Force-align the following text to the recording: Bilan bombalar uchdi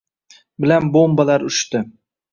Bilan 0.63 0.89
bombalar 0.95 1.47
uchdi 1.51 1.83